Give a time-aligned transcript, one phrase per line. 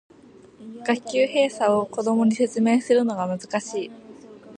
[0.87, 3.91] 学級閉鎖を子供に説明するのが難しい